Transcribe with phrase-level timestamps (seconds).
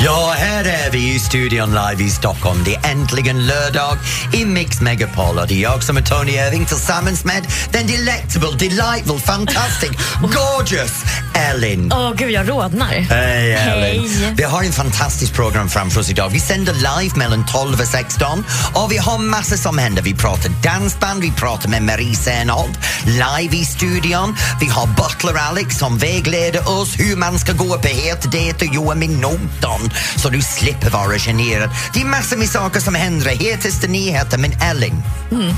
[0.00, 2.62] Ja, här är vi i studion live i Stockholm.
[2.64, 3.98] Det är äntligen lördag
[4.32, 8.52] i Mix Megapol och det är jag som är Tony Irving tillsammans med den delectable,
[8.58, 9.90] delightful, fantastic,
[10.20, 11.04] gorgeous
[11.34, 11.92] Ellen.
[11.92, 12.88] Åh gud, jag rodnar.
[12.88, 13.82] Hej Ellen!
[13.82, 14.34] Hej.
[14.36, 16.28] Vi har en fantastisk program framför oss idag.
[16.28, 20.02] Vi sänder live mellan 12 och 16 och vi har massor som händer.
[20.02, 24.36] Vi pratar dansband, vi pratar med Marie Serneholt live i studion.
[24.60, 28.74] Vi har Butler Alex som vägleder oss hur man ska gå på het dejt och
[28.74, 29.81] göra med notan
[30.16, 31.70] så du slipper vara generad.
[31.94, 33.30] Det är massor med saker som händer.
[33.30, 35.54] Hetaste nyheter, men Ellen, Mm.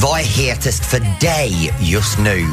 [0.00, 2.46] vad är hetast för dig just nu?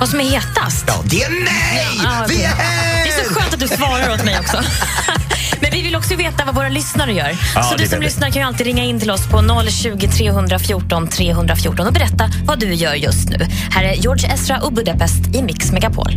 [0.00, 0.84] Vad som är hetast?
[0.86, 2.00] Ja, det är mig!
[2.04, 3.04] Ja, vi är det- här!
[3.04, 4.56] Det är så skönt att du svarar åt mig också.
[5.60, 7.36] Men vi vill också veta vad våra lyssnare gör.
[7.54, 11.08] Ja, så du som lyssnar kan ju alltid ringa in till oss på 020 314
[11.08, 13.46] 314 och berätta vad du gör just nu.
[13.70, 16.12] Här är George Ezra och Budapest i Mix Megapol.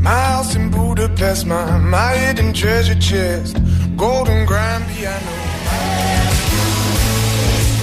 [0.00, 3.58] My house in Budapest, my, my hidden treasure chest,
[3.96, 5.47] golden grand piano.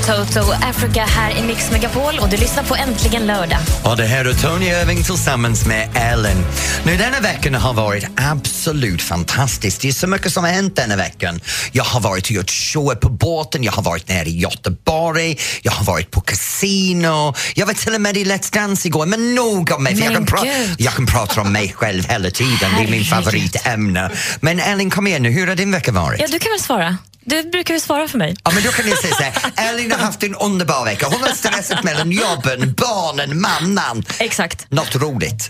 [0.05, 3.59] Toto Africa här i Mix Megapol och du lyssnar på Äntligen lördag.
[3.83, 6.37] Och det här är Tony Irving tillsammans med Ellen.
[6.85, 9.81] Nu denna veckan har varit absolut fantastisk.
[9.81, 11.39] Det är så mycket som har hänt denna veckan.
[11.71, 15.71] Jag har varit och gjort show på båten, jag har varit nere i Göteborg, jag
[15.71, 19.05] har varit på casino, jag var till och med i Let's Dance igår.
[19.05, 22.71] Men nog om mig, för jag kan, jag kan prata om mig själv hela tiden.
[22.77, 24.11] Det är min favoritämne.
[24.41, 26.21] Men Ellen, kom igen nu, hur har din vecka varit?
[26.21, 26.97] Ja, du kan väl svara?
[27.27, 28.35] Du brukar ju svara för mig.
[28.43, 29.33] Ja, men då kan ni säga så här,
[29.69, 31.07] Ellen har haft en underbar vecka.
[31.07, 34.05] Hon har stressat mellan jobben, barnen, mamman.
[34.19, 34.71] Exakt.
[34.71, 35.49] Något roligt.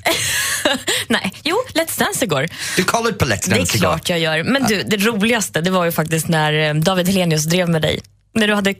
[1.07, 2.47] Nej, jo, Let's Dance igår.
[2.77, 3.87] Du kollade på Let's Det är Dance igår.
[3.87, 4.43] klart jag gör.
[4.43, 7.99] Men du, det roligaste det var ju faktiskt när eh, David Helenius drev med dig.
[8.35, 8.73] När du hade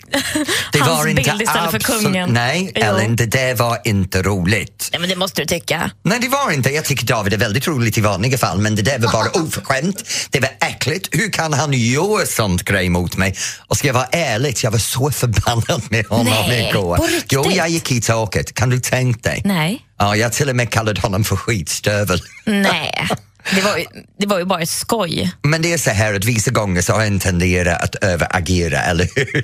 [0.71, 2.29] Det hans var inte bild istället för kungen.
[2.29, 2.81] Nej, Jo.
[2.83, 4.89] Ellen, det där var inte roligt.
[4.91, 5.91] Nej, men det måste du tycka.
[6.03, 6.69] Nej, det var inte.
[6.69, 10.03] Jag tycker David är väldigt roligt i vanliga fall, men det där var bara oförskämt.
[10.29, 11.09] Det var äckligt.
[11.11, 13.35] Hur kan han göra sånt grej mot mig?
[13.67, 16.97] Och ska jag vara ärlig, jag var så förbannad med honom Nej, igår.
[16.97, 17.31] på riktigt?
[17.31, 18.53] Jo, jag gick i taket.
[18.53, 19.41] Kan du tänka dig?
[19.45, 19.81] Nej.
[19.99, 22.19] Ja, jag till och med kallade honom för skitstövel.
[22.45, 23.07] Nej.
[23.51, 23.85] Det var, ju,
[24.19, 25.31] det var ju bara ett skoj.
[25.43, 29.09] Men det är så här att vissa gånger så har han tenderat att överagera, eller
[29.15, 29.43] hur?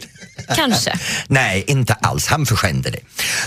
[0.55, 0.99] Kanske.
[1.27, 2.27] Nej, inte alls.
[2.27, 2.99] Han förskämde det.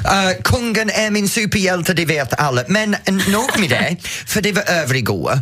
[0.05, 2.63] Uh, kungen är min superhjälte, det vet alla.
[2.69, 2.97] Men
[3.29, 5.41] nog med det, för det var över igår.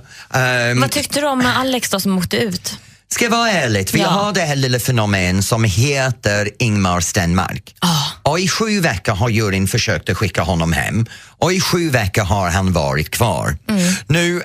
[0.70, 2.78] Um, Vad tyckte du om Alex då som åkte ut?
[3.08, 4.08] Ska jag vara ärlig, vi Ja.
[4.08, 7.74] har det här lilla fenomen som heter Ingmar Stenmark.
[7.78, 8.30] Ah.
[8.30, 11.06] Och i sju veckor har juryn försökt att skicka honom hem
[11.38, 13.56] och i sju veckor har han varit kvar.
[13.68, 13.94] Mm.
[14.06, 14.42] Nu,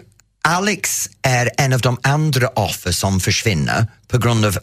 [0.49, 4.57] Alex är en av de andra offer som försvinner på grund av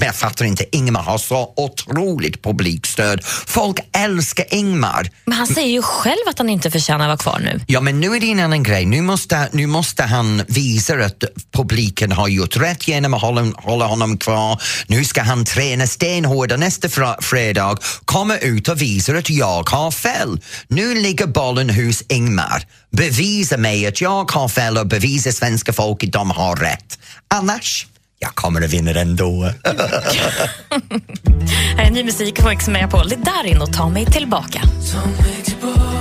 [0.00, 3.24] jag fattar inte, Ingmar har så otroligt publikstöd.
[3.46, 5.10] Folk älskar Ingmar.
[5.24, 7.60] Men han säger ju själv att han inte förtjänar att vara kvar nu.
[7.66, 8.86] Ja, men nu är det en annan grej.
[8.86, 13.86] Nu måste, nu måste han visa att publiken har gjort rätt genom att hålla, hålla
[13.86, 14.62] honom kvar.
[14.86, 19.90] Nu ska han träna stenhårt nästa fra, fredag komma ut och visa att jag har
[19.90, 20.40] fel.
[20.68, 22.62] Nu ligger bollen hos Ingmar.
[22.90, 26.98] Bevisa mig att jag har fel och bevisa svenska folket att de har rätt.
[27.28, 27.86] Annars,
[28.18, 29.50] jag kommer att vinna ändå.
[31.76, 33.08] Här är ny musik på Mix Megapol.
[33.08, 34.60] Det är där in och ta mig tillbaka.
[34.92, 35.95] Ta mig tillbaks,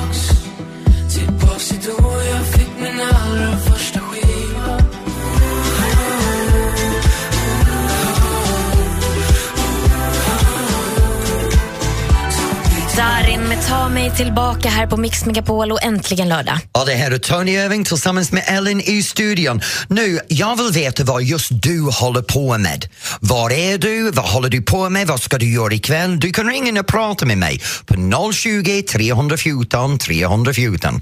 [13.86, 16.60] Ta mig tillbaka här på Mix Megapol och äntligen lördag.
[16.72, 19.62] Och det här är Tony Irving tillsammans med Ellen i studion.
[19.88, 22.86] Nu, jag vill veta vad just du håller på med.
[23.20, 24.12] Var är du?
[24.12, 25.08] Vad håller du på med?
[25.08, 26.20] Vad ska du göra ikväll?
[26.20, 27.96] Du kan ringa och prata med mig på
[28.34, 31.02] 020 314 314.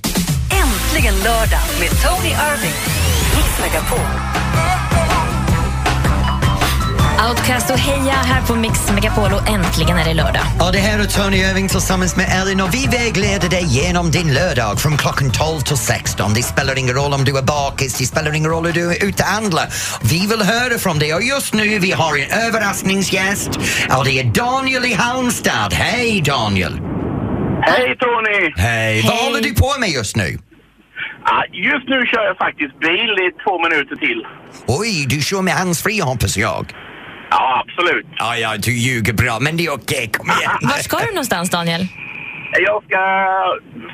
[0.51, 2.75] Äntligen lördag med Tony Irving.
[3.35, 4.52] Mix Megapol.
[7.29, 10.41] Outcast och Heja här på Mix Megapol och äntligen är det lördag.
[10.67, 14.33] Och det här är Tony Irving tillsammans med Ellen och vi vägleder dig genom din
[14.33, 16.33] lördag från klockan 12 till 16.
[16.33, 19.05] Det spelar ingen roll om du är bakis, det spelar ingen roll om du är
[19.07, 19.67] ute och handlar.
[20.11, 23.51] Vi vill höra från dig och just nu vi har en överraskningsgäst
[23.97, 25.73] och det är Daniel i Halmstad.
[25.73, 26.73] Hej Daniel!
[27.61, 28.53] Hej Tony!
[28.55, 29.01] Hej!
[29.07, 30.37] Vad håller du på med just nu?
[31.25, 34.19] Ah, just nu kör jag faktiskt bil i två minuter till.
[34.67, 36.73] Oj, du kör med handsfree hoppas jag.
[37.33, 38.05] Ja, absolut.
[38.23, 40.51] Ja, ja, du ljuger bra, men det är okej, kom igen.
[40.61, 41.87] Var ska du någonstans Daniel?
[42.67, 42.99] Jag ska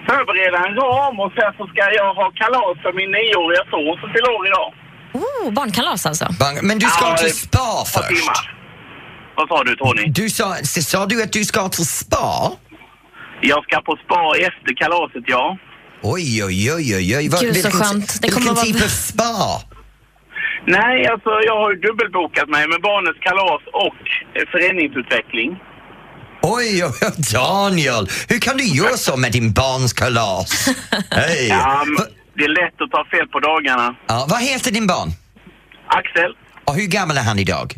[0.07, 4.07] förbereda en ram och sen så ska jag ha kalas för min nioåriga son som
[4.13, 4.69] fyller år idag.
[5.13, 6.25] Oh, barnkalas alltså.
[6.39, 8.07] Bang, Men du ska Ja, till ett spa par först.
[8.21, 8.55] timmar.
[9.37, 10.03] Vad sa du Tony?
[10.07, 12.51] Du sa, sa du att du ska till spa?
[13.41, 15.57] Jag ska på spa efter kalaset, ja.
[16.01, 17.29] Oj, oj, oj, oj, oj.
[17.29, 18.21] Vad- Gud, så vilken, skönt.
[18.21, 19.61] Det kommer vilken vara- typ av spa?
[20.67, 23.99] Nej, alltså jag har ju dubbelbokat mig med barnets kalas och
[24.35, 25.49] eh, föreningsutveckling.
[26.41, 28.07] Oj, oj, oj, Daniel!
[28.29, 30.67] Hur kan du göra så med din barns kalas?
[31.11, 31.47] Hej!
[31.47, 31.85] Ja,
[32.37, 33.95] det är lätt att ta fel på dagarna.
[34.07, 35.09] Ja, vad heter din barn?
[35.87, 36.35] Axel,
[36.65, 37.73] Och hur gammal är han idag?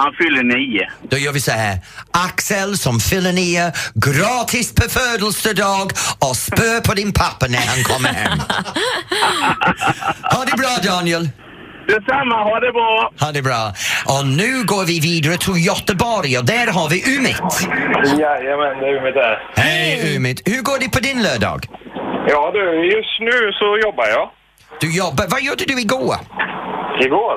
[0.00, 0.90] han fyller nio.
[1.10, 1.78] Då gör vi så här.
[2.10, 5.90] Axel som fyller nio, gratis på födelsedag
[6.28, 8.38] och spö på din pappa när han kommer hem.
[10.22, 11.28] ha det bra Daniel!
[11.92, 13.10] Detsamma, ha det bra!
[13.20, 13.62] Ha det bra.
[14.14, 17.42] Och nu går vi vidare till Göteborg och där har vi Umit.
[18.20, 19.34] Jajamän, det är Umit där.
[19.56, 20.38] Hej Umit!
[20.50, 21.60] Hur går det på din lördag?
[22.32, 22.64] Ja du,
[22.96, 24.30] just nu så jobbar jag.
[24.80, 26.16] Du jobbar, vad gjorde du igår?
[27.06, 27.36] Igår.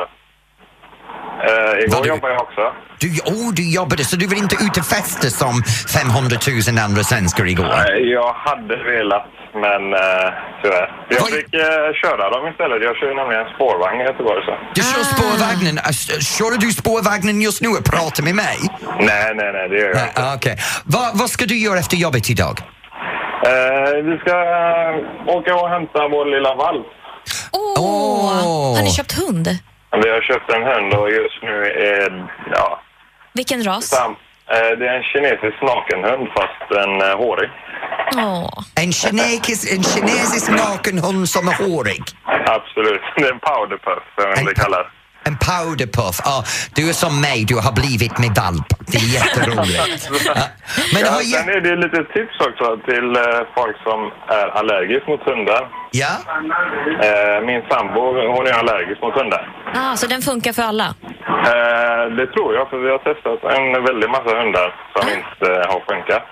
[1.48, 2.62] Uh, igår Vad du- jobbade jag också.
[3.00, 5.64] Du, oh, du jobbade så du var inte ute och festa som
[5.98, 7.66] 500 000 andra svenskar igår?
[7.66, 10.28] Eh, jag hade velat, men uh,
[10.62, 10.88] tyvärr.
[11.10, 11.32] Jag Oj.
[11.32, 12.78] fick eh, köra dem istället.
[12.88, 14.42] Jag kör nämligen spårvagn i Göteborg.
[14.48, 14.54] Så.
[14.76, 15.14] Du kör Ah.
[15.16, 15.78] spårvagnen.
[15.78, 15.92] Äh,
[16.38, 18.58] Kör du spårvagnen just nu och pratar med mig?
[19.00, 20.22] Nej, nej, nej, det gör jag inte.
[20.24, 20.56] Ah, Okej.
[20.86, 22.56] Vad, vad ska du göra efter jobbet idag?
[23.46, 26.88] Eh, vi ska eh, åka och hämta vår lilla valp.
[27.52, 27.74] Åh!
[27.80, 28.76] Åh.
[28.76, 29.48] Har ni köpt hund?
[29.92, 32.82] Vi har köpt en hund och just nu är ja,
[33.34, 33.86] Vilken ras?
[33.88, 34.16] sam,
[34.52, 37.50] eh, det är en kinesisk nakenhund fast en uh, hårig.
[38.16, 38.50] Åh.
[38.84, 42.04] En kinesisk, en kinesisk nakenhund som är hårig.
[42.46, 43.02] Absolut.
[43.16, 44.04] Det är en powderpuff
[44.36, 44.88] som det kallas.
[45.29, 46.18] En powderpuff.
[46.25, 46.44] Ja,
[46.75, 48.68] du är som mig, du har blivit med valp.
[48.91, 50.09] Det är jätteroligt.
[50.25, 50.33] Ja.
[50.94, 54.00] Men Ja, har sen är det lite tips också till eh, folk som
[54.39, 55.62] är allergiska mot hundar.
[55.91, 56.13] ja?
[57.07, 58.01] Eh, min sambo
[58.35, 59.44] hon är allergisk mot hundar.
[59.75, 60.88] Ah, så den funkar för alla?
[61.51, 65.79] Eh, det tror jag, för vi har testat en väldig massa hundar som inte har
[65.91, 66.23] funkat.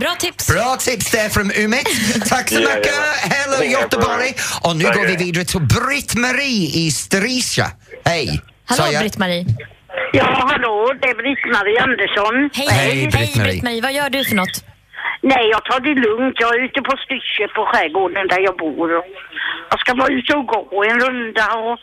[0.00, 0.46] Bra tips!
[0.54, 1.88] Bra tips där från Umit.
[2.28, 2.94] Tack så mycket.
[3.34, 4.34] Hello Göteborg.
[4.64, 4.96] Och nu Tack.
[4.96, 7.66] går vi vidare till Britt-Marie i Stricia.
[8.04, 8.40] Hej.
[8.66, 9.02] Hallå jag?
[9.02, 9.44] Britt-Marie.
[10.12, 12.50] Ja, hallå, det är Britt-Marie Andersson.
[12.54, 13.08] Hej, Hej.
[13.16, 13.82] Britt-Marie.
[13.82, 14.56] Vad gör du för något?
[15.22, 16.36] Nej, jag tar det lugnt.
[16.44, 18.90] Jag är ute på Styrsö på skärgården där jag bor.
[19.70, 21.78] Jag ska vara ute och gå en runda och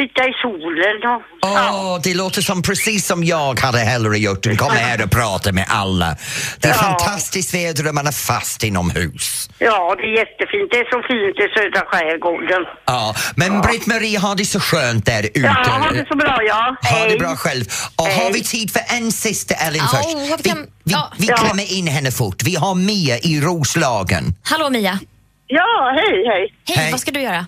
[0.00, 0.96] sitta i solen.
[1.14, 5.10] Och, Åh, det låter som precis som jag hade hellre gjort än komma här och
[5.10, 6.16] prata med alla.
[6.60, 6.74] Det är Ja.
[6.88, 9.50] fantastiskt väder och man är fast inomhus.
[9.58, 10.70] ja, det är jättefint.
[10.70, 12.62] Det är så fint i södra skärgården.
[12.86, 15.40] Ja, men Britt-Marie har det så skönt där ute.
[15.40, 16.76] Ja, ha det så bra, ja.
[16.90, 17.18] Ha det Hej.
[17.18, 17.64] bra själv.
[17.96, 18.32] Och har Hej.
[18.32, 20.46] vi tid för en sista Ellen Ja, först?
[20.46, 20.50] vi
[20.84, 21.12] ja.
[21.18, 21.36] vi Ja.
[21.36, 22.42] klämmer in henne fort.
[22.44, 24.34] Vi har Mia i Roslagen.
[24.42, 24.98] Hallå Mia.
[25.46, 26.54] Ja, hej, hej.
[26.68, 26.90] Hej, Hej.
[26.92, 27.46] vad ska du göra?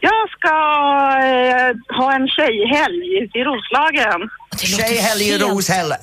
[0.00, 0.54] Jag ska
[1.30, 4.20] eh, ha en tjejhelg ute i Roslagen.
[4.58, 5.94] Tjejhelg i helt Roshäll.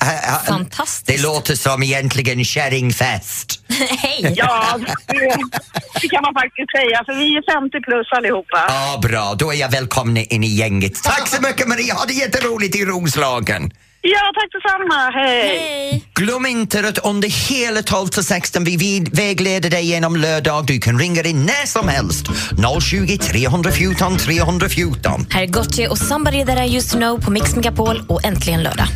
[0.48, 1.08] Fantastiskt.
[1.08, 3.60] Det låter som egentligen kärringfest.
[3.98, 4.34] Hej!
[4.38, 5.36] Ja, det,
[6.02, 8.66] det kan man faktiskt säga, för vi är 50 plus allihopa.
[8.68, 9.36] Ja, bra.
[9.38, 11.04] Då är jag välkommen in i gänget.
[11.04, 13.72] Tack så mycket Maria, ha det jätteroligt i Roslagen.
[14.06, 15.12] Ja, tack detsamma.
[15.12, 15.58] Hej.
[15.58, 16.04] Hej!
[16.14, 20.66] Glöm inte att under hela 12 till 16 vi vägleder dig genom lördag.
[20.66, 22.26] Du kan ringa in när som helst.
[22.82, 25.26] 020 314 314.
[25.30, 28.64] Här är Gotye och Somebody That I Used To Know på Mix Megapol och äntligen
[28.64, 28.88] lördag.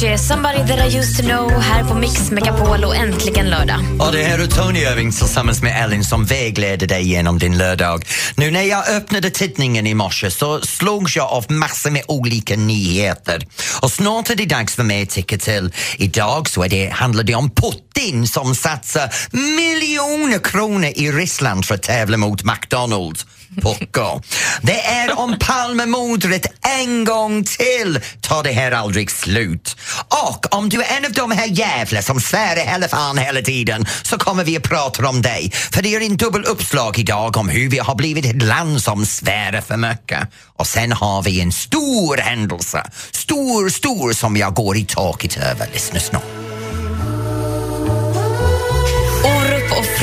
[0.00, 3.80] Avicii, Somebody That I Used To Know här på Mix Megapol och äntligen lördag.
[3.98, 8.04] Och det här är Tony Irving tillsammans med Ellen som vägleder dig genom din lördag.
[8.36, 13.46] Nu när jag öppnade tidningen i morse så slogs jag av massor med olika nyheter.
[13.82, 15.72] Och snart är det dags för mig att ticka till.
[15.96, 21.74] Idag så är det, handlar det om Putin som satsar miljoner kronor i Ryssland för
[21.74, 23.26] att tävla mot McDonalds.
[23.56, 24.22] Pucko.
[24.62, 26.46] Det är om Palmemordet
[26.80, 29.76] en gång till tar det här aldrig slut.
[30.08, 33.42] Och om du är en av de här jävla som svär i hela fan hela
[33.42, 35.52] tiden så kommer vi att prata om dig.
[35.72, 39.06] För det är en dubbel uppslag idag om hur vi har blivit ett land som
[39.06, 40.28] svär för mycket.
[40.56, 42.90] Och sen har vi en stor händelse.
[43.10, 45.68] Stor, stor som jag går i taket över.
[45.72, 46.49] Lyssna snart.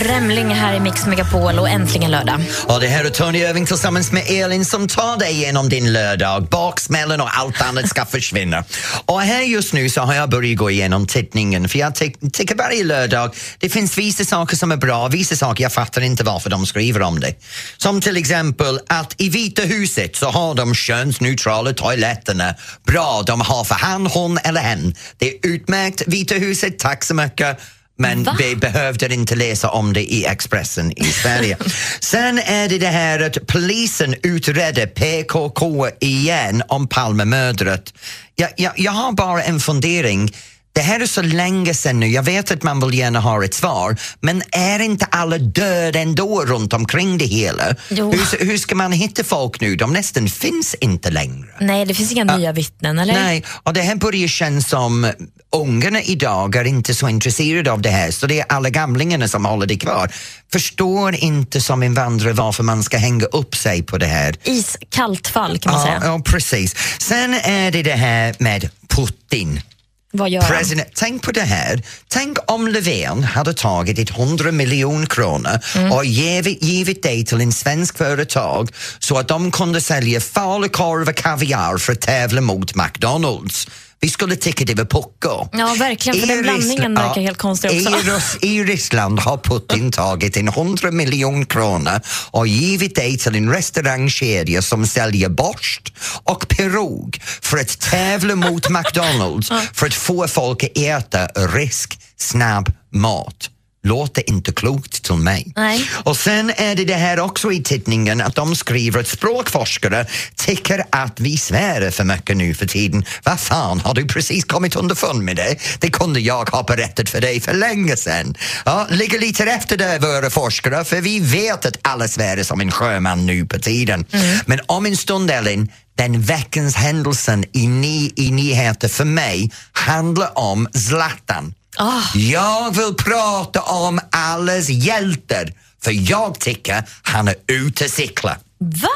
[0.07, 2.39] Och Främling här i Mix Megapol och äntligen lördag.
[2.65, 6.43] Och det här är Tony Irving tillsammans med Elin som tar dig igenom din lördag.
[6.43, 8.63] Baksmällen och allt annat ska försvinna.
[9.05, 12.55] Och här just nu så har jag börjat gå igenom tittningen för jag ty tycker
[12.55, 16.49] varje lördag det finns vissa saker som är bra, vissa saker jag fattar inte varför
[16.49, 17.33] de skriver om det.
[17.77, 22.55] Som till exempel att i Vita huset så har de könsneutrala toaletterna.
[22.85, 24.95] Bra, de har för han, hon eller hen.
[25.17, 27.59] Det är utmärkt, Vita huset, tack så mycket.
[27.97, 28.35] Men Va?
[28.39, 31.57] vi behövde inte läsa om det i Expressen i Sverige.
[31.99, 37.93] Sen är det det här att polisen utredde PKK igen om Palmemördret.
[38.35, 40.31] Jag, jag, jag har bara en fundering.
[40.77, 43.53] Det här är så länge sedan nu, jag vet att man vill gärna ha ett
[43.53, 47.75] svar, men är inte alla döda ändå runt omkring det hela?
[47.89, 49.75] Hur, hur ska man hitta folk nu?
[49.75, 51.47] De nästan finns inte längre.
[51.59, 53.13] Nej, det finns inga nya vittnen, eller?
[53.13, 55.11] Nej, och det här börjar kännas som
[55.55, 59.45] ungarna idag är inte så intresserade av det här så det är alla gamlingarna som
[59.45, 60.11] håller det kvar.
[60.51, 64.35] Förstår inte som invandrare varför man ska hänga upp sig på det här.
[64.43, 66.01] Iskallt fall kan man Ja, säga.
[66.11, 66.75] ja, precis.
[66.99, 69.61] Sen är det det här med Putin.
[70.11, 70.41] Vad gör?
[70.41, 71.81] President, tänk på det här.
[72.07, 75.91] Tänk om Löfven hade tagit ett 100 miljoner kronor Mm.
[75.91, 81.15] och givit, givit det till en svensk företag så att de kunde sälja falukorv och
[81.15, 83.67] kaviar för att tävla mot McDonalds.
[83.99, 85.49] Vi skulle tycka det var pucko.
[85.51, 87.89] Ja, verkligen, för I den blandningen Ryssland- verkar helt konstig också.
[87.89, 91.99] I, Rus- I Ryssland har Putin tagit en 100 miljoner kronor
[92.31, 98.69] och givit det till en restaurangkedja som säljer borst och pirog för att tävla mot
[98.77, 103.49] McDonalds för att få folk att äta risk, snabb mat.
[103.87, 105.53] Låter inte klokt till mig.
[105.55, 105.89] Nej.
[106.03, 110.85] Och sen är det det här också i tidningen att de skriver att språkforskare tycker
[110.89, 113.05] att vi svär för mycket nu för tiden.
[113.23, 115.55] Vad fan, har du precis kommit underfund med det?
[115.79, 118.35] Det kunde jag ha berättat för dig för länge sedan.
[118.65, 122.71] Ja, ligger lite efter där våra forskare för vi vet att alla svär som en
[122.71, 124.05] sjöman nu på tiden.
[124.45, 130.37] Men om en stund Elin, den veckans händelsen i, ny, i nyheter för mig handlar
[130.37, 131.53] om Zlatan.
[131.77, 132.01] Ah.
[132.15, 138.37] Jag vill prata om allas hjältar för jag tycker han är ute och cykla.
[138.59, 138.87] Va?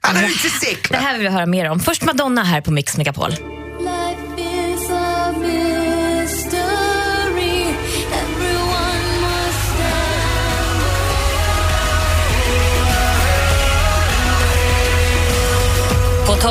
[0.00, 0.98] Han är ute och Det cykla.
[0.98, 1.80] här vill vi höra mer om.
[1.80, 3.34] Först Madonna här på Mix Megapol.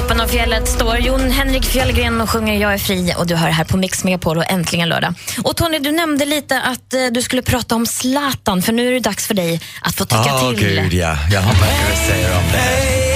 [0.07, 3.49] Toppen av fjället står Jon Henrik Fjällgren och sjunger Jag är fri och du hör
[3.49, 5.13] här på Mix Megapol och äntligen lördag.
[5.43, 8.91] Och Tony, du nämnde lite att eh, du skulle prata om Zlatan för nu är
[8.91, 10.59] det dags för dig att få tycka Åh till.
[10.59, 13.07] gud ja, jag har mycket att säga om det här.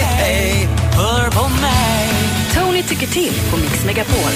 [2.54, 4.32] Tony tycker till på Mix Megapol.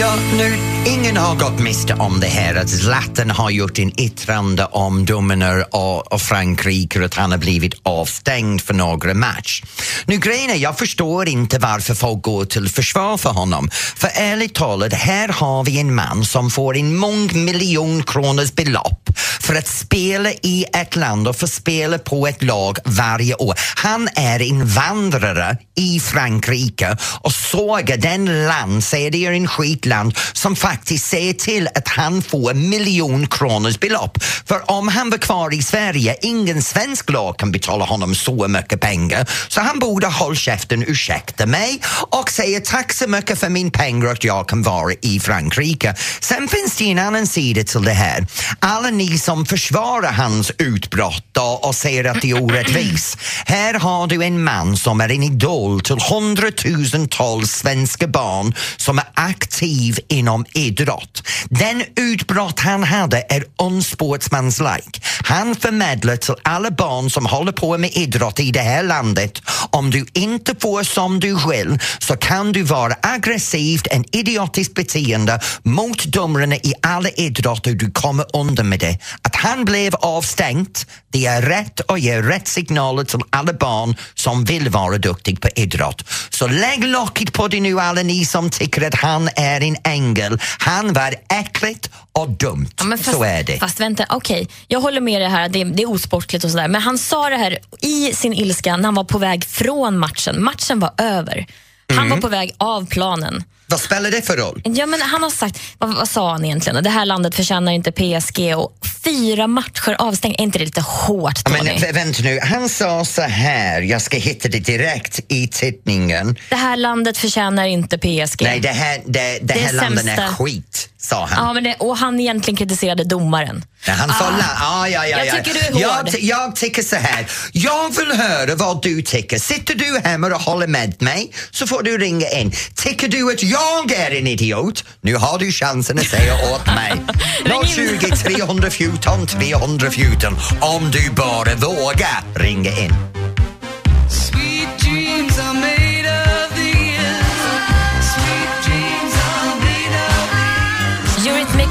[0.00, 4.64] Ja, nu, ingen har gått miste om det här att Zlatan har gjort en yttrande
[4.64, 9.62] om domarna och, och Frankrike och att han har blivit avstängd för några match.
[10.06, 13.70] Nu grejen är, jag förstår inte varför folk går till försvar för honom.
[13.96, 19.10] För ärligt talat, här har vi en man som får en mångmiljon kronors belopp
[19.40, 23.54] för att spela i ett land och för att spela på ett lag varje år.
[23.76, 30.56] Han är invandrare i Frankrike och sågar den land, säger det är en skitland, som
[30.72, 34.22] faktiskt se till att han får miljon kronors belopp.
[34.22, 38.80] För om han var kvar i Sverige, ingen svensk lag kan betala honom så mycket
[38.80, 39.28] pengar.
[39.48, 44.06] Så han borde hålla käften, ursäkta mig, och säga tack så mycket för min pengar
[44.06, 45.94] att jag kan vara i Frankrike.
[46.20, 48.26] Sen finns det en annan sida till det här.
[48.58, 53.18] Alla ni som försvarar hans utbrott och, och säger att det är orättvist.
[53.46, 59.04] Här har du en man som är en idol till hundratusentals svenska barn som är
[59.14, 61.22] aktiv inom idrott.
[61.50, 65.00] Den utbrott han hade är unsportsmanslike.
[65.24, 69.90] Han förmedlar till alla barn som håller på med idrott i det här landet om
[69.90, 76.04] du inte får som du vill så kan du vara aggressivt, en idiotiskt beteende mot
[76.04, 78.98] domarna i alla idrotter du kommer undan med det.
[79.22, 84.44] Att han blev avstängt, det är rätt och ger rätt signaler till alla barn som
[84.44, 86.04] vill vara duktig på idrott.
[86.30, 90.40] Så lägg locket på det nu alla ni som tycker att han är en ängel.
[90.58, 92.68] Han var äckligt och dumt.
[92.78, 93.58] Ja, fast, så är det.
[93.58, 94.48] Fast vänta, okej.
[94.68, 96.68] Jag håller med dig här, det är, det är osportligt och sådär.
[96.68, 100.44] Men han sa det här i sin ilska när han var på väg från matchen.
[100.44, 101.46] Matchen var över.
[101.88, 102.10] Han Mm.
[102.10, 103.44] var på väg av planen.
[103.72, 104.60] Vad spelar det för roll?
[104.64, 106.84] Ja, men han har sagt, vad, vad sa han egentligen?
[106.84, 108.72] Det här landet förtjänar inte PSG och
[109.04, 110.36] fyra matcher avstängda.
[110.38, 111.70] Är inte det lite hårt, Ja, Tony?
[111.70, 116.36] Men vä- vänta nu, han sa så här, jag ska hitta det direkt i tidningen.
[116.50, 118.42] Det här landet förtjänar inte PSG.
[118.42, 121.46] Nej, det här, det, det Det här landet är skit, sa han.
[121.46, 123.64] Ja, men det, och han egentligen kritiserade domaren.
[123.86, 124.30] Nej, han sa Ah.
[124.30, 125.32] la- ah, ja, ja, Jag ja.
[125.44, 126.08] tycker du är hård.
[126.12, 129.38] jag, jag tycker så här, jag vill höra vad du tycker.
[129.38, 132.52] Sitter du hemma och håller med mig så får du ringa in.
[132.76, 134.84] Tycker du att jag är en idiot?
[135.00, 136.92] Nu har du chansen att säga åt mig.
[137.44, 137.98] Ring in.
[137.98, 142.94] 020 314 314 om du bara vågar ringa in.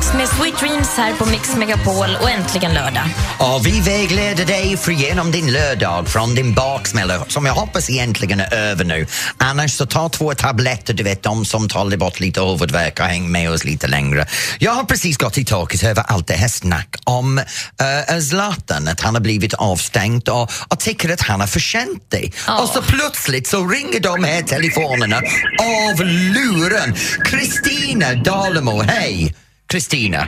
[0.02, 3.04] Eurythmics med Sweet Dreams här på Mix Megapol och äntligen lördag.
[3.40, 8.40] Och vi vägleder dig för genom din lördag från din baksmälla som jag hoppas egentligen
[8.40, 9.08] är över nu.
[9.38, 13.32] Annars så ta två tabletter, du vet de som tar bort lite huvudvärk och häng
[13.32, 14.26] med oss lite längre.
[14.60, 19.02] Jag har precis gått i taket över allt det här snack om uh, Zlatan, att
[19.02, 22.32] han har blivit avstängd och, och tycker att han har förtjänt det.
[22.48, 22.62] Ja.
[22.62, 25.18] Och så plötsligt så ringer de här telefonerna
[25.60, 26.96] av luren.
[27.26, 29.36] Kristina Dalemo, hej!
[29.72, 30.22] Kristina.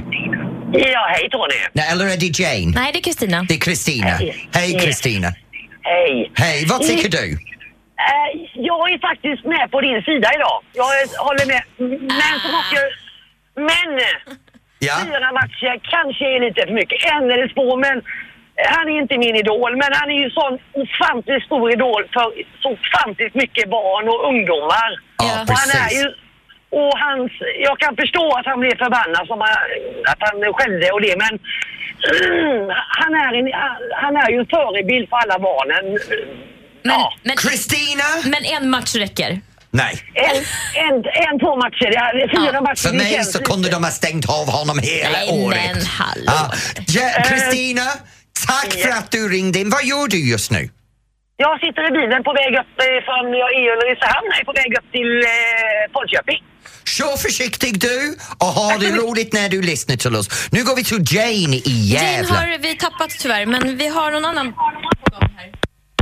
[0.74, 1.60] Ja, hej Tony.
[1.74, 2.72] Nej, eller är det Jane?
[2.80, 3.38] Nej, det är Kristina.
[3.50, 4.14] Det är Kristina.
[4.60, 4.80] Hej.
[4.84, 5.28] Kristina.
[5.92, 6.32] Hej.
[6.44, 7.26] Hej, vad tycker du?
[8.12, 8.30] Eh,
[8.72, 10.58] jag är faktiskt med på din sida idag.
[10.82, 10.86] Jag
[11.28, 11.62] håller med.
[12.22, 12.88] Men så måste jag...
[13.70, 13.92] Men!
[14.88, 14.96] Ja?
[15.06, 16.98] Fyra matcher kanske är lite för mycket.
[17.14, 17.96] En eller två, men
[18.76, 19.72] han är inte min idol.
[19.82, 22.26] Men han är ju sån ofantligt stor idol för
[22.64, 24.90] så ofantligt mycket barn och ungdomar.
[25.26, 26.00] Ja, Och han är precis.
[26.00, 26.06] ju...
[26.82, 27.32] Och hans,
[27.68, 29.54] jag kan förstå att han blev förbannad, som han,
[30.12, 31.34] att han skällde och det, men
[32.22, 33.48] mm, han, är en,
[34.04, 35.86] han är ju en förebild för alla barnen.
[36.86, 37.14] Men, Ja.
[37.24, 38.08] men, Kristina?
[38.34, 39.32] men en match räcker.
[39.72, 39.94] Nej.
[40.14, 40.38] En,
[40.86, 40.96] en,
[41.28, 42.88] en två matcher, är fyra Ja, matcher.
[42.90, 45.60] För mig så kunde de ha stängt av honom hela Nej, året.
[45.66, 46.24] men hallå.
[46.26, 46.52] Ja.
[46.98, 47.86] Ja, Eh, Kristina,
[48.48, 49.70] tack för att du ringde in.
[49.70, 50.70] Vad gör du just nu?
[51.38, 54.48] Jag sitter i bilen på väg upp eh, från, jag är i Ulricehamn, jag är
[54.52, 56.42] på väg upp till eh, Falköping.
[56.86, 60.30] Kör försiktigt du och ha det roligt när du lyssnar till oss.
[60.52, 62.34] Nu går vi till Jane i Jane Gävle.
[62.34, 64.54] har vi tappat tyvärr, men vi har någon annan
[65.38, 65.52] här.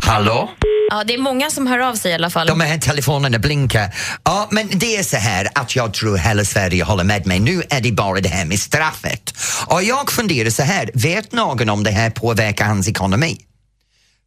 [0.04, 0.50] Hallå?
[0.90, 2.48] Ja, det är många som hör av sig i alla fall.
[2.48, 3.96] De här telefonerna blinkar.
[4.24, 7.40] Ja, men det är så här att jag tror hela Sverige håller med mig.
[7.40, 9.34] Nu är det bara det här med straffet.
[9.68, 13.38] Och jag funderar så här, vet någon om det här påverkar hans ekonomi?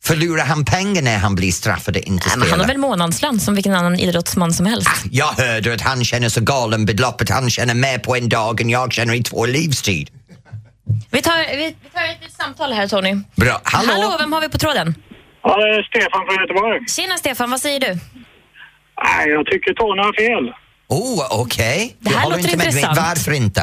[0.06, 2.50] Förlorar han pengar när han blir straffad och inte Nej, men spelar?
[2.50, 4.90] han har väl månadslön som vilken annan idrottsman som helst.
[5.10, 8.70] Jag hörde att han känner så galen beloppet han känner mer på en dag än
[8.70, 10.10] jag känner i två livstid.
[11.10, 13.14] Vi tar, vi, vi tar ett litet samtal här Tony.
[13.36, 13.60] Bra.
[13.64, 13.92] Hallå?
[13.92, 14.94] Hallå, vem har vi på tråden?
[15.42, 16.80] Ja, det är Stefan från Göteborg.
[16.96, 17.92] Tjena Stefan, vad säger du?
[19.04, 20.44] Nej, jag tycker Tony har fel.
[20.88, 21.96] Oh, okej.
[22.00, 22.66] Det här låter inte med mig.
[22.66, 22.98] intressant.
[23.08, 23.60] Varför inte?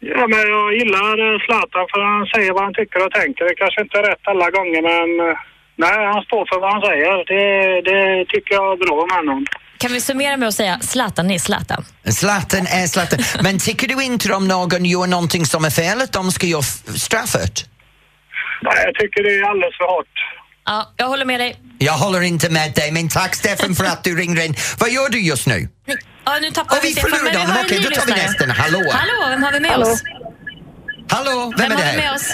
[0.00, 1.14] Ja, men jag gillar
[1.46, 3.42] Zlatan för han säger vad han tycker och tänker.
[3.50, 5.08] Det kanske inte är rätt alla gånger, men
[5.76, 7.12] nej, han står för vad han säger.
[7.32, 7.42] Det,
[7.90, 9.46] det tycker jag är bra om honom.
[9.78, 11.84] Kan vi summera med att säga Zlatan är Zlatan?
[12.20, 13.18] Zlatan är Zlatan.
[13.42, 16.62] Men tycker du inte om någon gör någonting som är fel att de ska göra
[17.06, 17.54] straffet?
[18.62, 20.14] Nej, jag tycker det är alldeles för hårt.
[20.64, 21.56] Ja, jag håller med dig.
[21.78, 24.54] Jag håller inte med dig, men tack Stefan för att du ringde in.
[24.80, 25.68] Vad gör du just nu?
[26.24, 27.56] Ja, nu tappar Och vi Stefan, förlorade honom.
[27.64, 28.52] Okej, då tar vi nästa.
[28.62, 28.78] Hallå?
[28.92, 29.86] Hallå, vem har vi med Hallå.
[29.86, 30.02] oss?
[31.10, 32.02] Hallå, vem, Vem är har vi det?
[32.04, 32.26] med oss?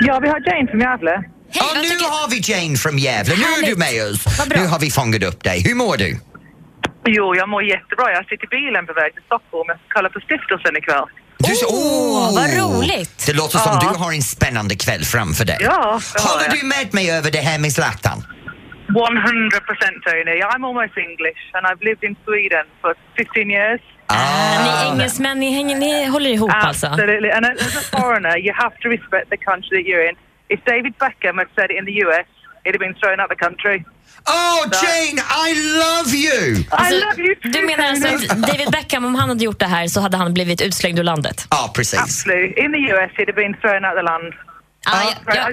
[0.00, 1.22] Ja, vi har Jane från Gävle.
[1.52, 3.34] Hej, Ja, nu tycker- har vi Jane från Gävle.
[3.36, 4.20] Nu är du med oss.
[4.56, 5.62] Nu har vi fångat upp dig.
[5.68, 6.10] Hur mår du?
[7.16, 8.06] Jo, jag mår jättebra.
[8.12, 9.64] Jag sitter i bilen på väg till Stockholm.
[9.68, 11.06] Jag ska kolla på stiftelsen ikväll.
[11.46, 13.26] Du, Åh, vad roligt.
[13.26, 13.80] Det låter som Ja.
[13.92, 15.58] du har en spännande kväll framför dig.
[15.60, 16.54] Ja, Håller jag.
[16.60, 18.18] du med mig över det här med Zlatan?
[18.88, 20.36] 100 percent, Tony.
[20.52, 23.80] I'm almost English and I've lived in Sweden for 15 years.
[24.06, 26.86] Ah, ni engelsmän, ni, hänger, ni håller ihop alltså?
[26.86, 27.30] Absolutely.
[27.30, 30.16] And as a foreigner, you have to respect the country that you're in.
[30.54, 32.26] If David Beckham had said it in the US,
[32.64, 33.78] he'd have been thrown out the country.
[34.26, 35.48] Oh, Jane, I
[35.84, 36.64] love you!
[36.70, 39.60] Alltså, I love you too, du menar alltså att David Beckham, om han hade gjort
[39.60, 41.46] det här så hade han blivit utslängd ur landet?
[41.50, 42.00] Ja, precis.
[42.00, 42.64] Absolutely.
[42.64, 44.32] In the US, he'd have been thrown out the land.
[44.86, 45.34] Ah, ja, ja.
[45.34, 45.44] Ja,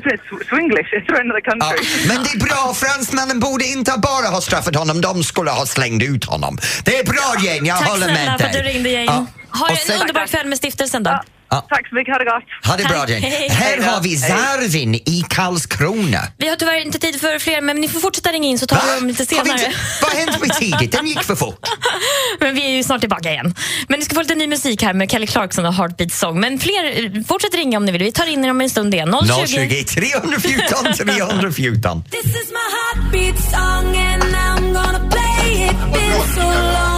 [1.41, 2.07] country.
[2.07, 6.03] men det är bra, fransmännen borde inte bara ha straffat honom, de skulle ha slängt
[6.03, 6.57] ut honom.
[6.85, 8.59] Det är bra Jane, jag Tack håller snälla med för dig.
[8.59, 9.05] att du ringde Jane.
[9.05, 9.25] Ja.
[9.59, 11.19] Ha en sen- underbar kväll med stiftelsen då.
[11.55, 11.65] Ja.
[11.69, 12.43] Tack så mycket, ha det gott.
[12.67, 13.05] Ha det bra.
[13.09, 13.27] Jane.
[13.27, 13.47] Hej.
[13.49, 16.19] Här har vi Zarvin i Karlskrona.
[16.37, 18.81] Vi har tyvärr inte tid för fler, men ni får fortsätta ringa in så tar
[18.87, 19.65] vi dem lite Har vi senare.
[19.65, 20.91] inte- Vad har hänt med tidigt?
[20.91, 21.59] Den gick för fort.
[22.39, 23.55] Men vi är ju snart tillbaka igen.
[23.87, 26.39] Men ni ska få lite ny musik här med Kelly Clarkson och Heartbeat Song.
[26.39, 26.83] Men fler,
[27.15, 28.03] eh, fortsätt ringa om ni vill.
[28.03, 29.15] Vi tar in er om en stund igen.
[29.27, 29.47] 020.
[29.47, 32.03] 020 314 314.
[32.11, 35.93] This is my heartbeat song and I'm gonna play it.
[35.93, 36.41] Been so
[36.77, 36.94] long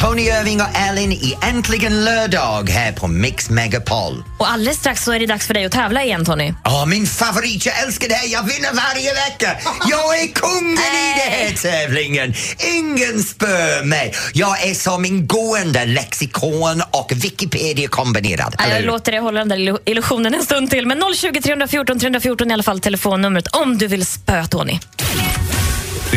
[0.00, 4.24] Tony Irving och Ellen i Äntligen lördag här på Mix Megapol.
[4.38, 6.52] Och alldeles strax så är det dags för dig att tävla igen Tony.
[6.64, 9.56] Ja, min favorit, jag älskar det här, jag vinner varje vecka!
[9.90, 12.34] Jag är kungen i den här tävlingen!
[12.74, 14.14] Ingen spör mig!
[14.32, 18.54] Jag är som en gående lexikon och Wikipedia kombinerad.
[18.58, 20.86] Eller Jag låter dig hålla den där illu- illusionen en stund till.
[20.86, 24.78] Men 020 314 314 är i alla fall telefonnumret om du vill spöa Tony.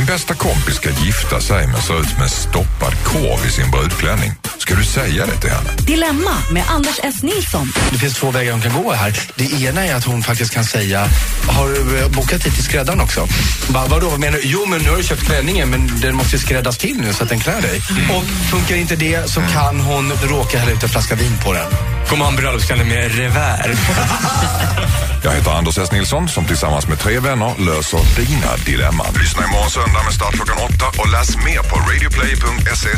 [0.02, 3.72] Din bästa kompis ska gifta sig men ser ut som en stoppad korv i sin
[3.72, 4.32] brudklänning.
[4.58, 5.70] Ska du säga det till henne?
[5.78, 7.24] Dilemma med Anders S.
[7.24, 7.74] Nilsson.
[7.92, 9.14] Det finns två vägar hon kan gå här.
[9.36, 11.08] Det ena är att hon faktiskt kan säga
[11.48, 13.28] Har du eh, bokat tid till skräddaren också?
[13.70, 14.44] Bara, vadå, vad menar du?
[14.44, 17.30] Jo, men nu har du köpt klänningen men den måste skräddas till nu så att
[17.30, 17.82] den klär dig.
[18.16, 21.72] Och funkar inte det så kan hon råka hälla ut en flaska vin på den.
[22.08, 23.76] Kommer han bröllopsklänning med revär?
[25.24, 25.92] Jag heter Anders S.
[25.92, 29.14] Nilsson som tillsammans med tre vänner löser dina dilemman.
[29.20, 32.90] Lyssna imorgon söndag med start klockan åtta och läs mer på radioplay.se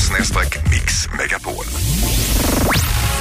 [0.71, 1.65] mixmegapol.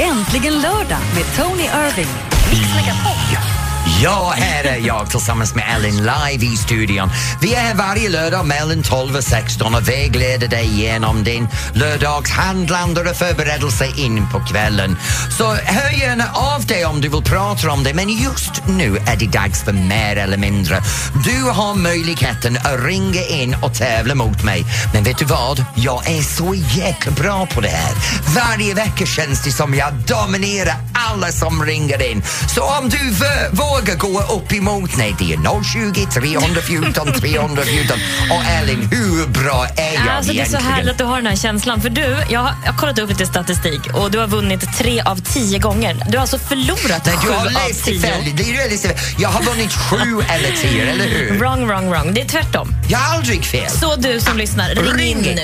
[0.01, 2.13] Äntligen lördag med Tony Irving.
[2.51, 3.52] Mix Megapol.
[3.85, 7.11] Ja, här är jag tillsammans med Ellen live i studion.
[7.41, 13.01] Vi är här varje lördag mellan 12 och 16 och vägleder dig genom din lördagshandlande
[13.01, 14.97] och förberedelse in på kvällen.
[15.39, 19.17] Så hör gärna av dig om du vill prata om det, men just nu är
[19.17, 20.83] det dags för mer eller mindre.
[21.25, 24.65] Du har möjligheten att ringa in och tävla mot mig.
[24.95, 25.65] Men vet du vad?
[25.75, 27.95] Jag är så jäkla bra på det här.
[28.35, 32.23] Varje vecka känns det som jag dominerar alla som ringer in.
[32.55, 33.11] Så om du
[33.51, 37.99] vågar vågar gå upp emot mig, det är 020 314 314.
[38.31, 40.63] Och Elin, hur bra är jag Alltså, det är så egentligen?
[40.75, 41.81] härligt att du har den här känslan.
[41.81, 45.01] För du, jag har, jag har kollat upp lite statistik och du har vunnit tre
[45.01, 46.03] av tio gånger.
[46.09, 48.01] Du har alltså förlorat Nej, sju du har av läst det tio.
[48.01, 48.25] fel.
[48.37, 48.97] Det är fel.
[49.19, 49.97] Jag har vunnit sju
[50.29, 51.39] eller tio, eller hur?
[51.39, 52.15] Wrong, wrong, wrong.
[52.15, 52.69] Det är tvärtom.
[52.89, 53.71] Jag har aldrig fel.
[53.71, 55.17] Så du som lyssnar, ring, Ring.
[55.27, 55.43] in nu.